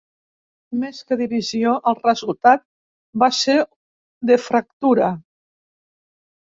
Més 0.83 1.01
que 1.09 1.17
divisió, 1.19 1.75
el 1.91 1.99
resultat 1.99 2.65
va 3.25 3.31
ser 3.43 3.61
de 4.33 4.43
fractura. 4.51 5.15